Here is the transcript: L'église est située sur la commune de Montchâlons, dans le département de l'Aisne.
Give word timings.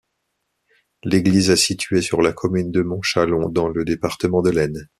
L'église 1.03 1.51
est 1.51 1.55
située 1.55 2.01
sur 2.01 2.23
la 2.23 2.33
commune 2.33 2.71
de 2.71 2.81
Montchâlons, 2.81 3.49
dans 3.49 3.67
le 3.67 3.85
département 3.85 4.41
de 4.41 4.49
l'Aisne. 4.49 4.89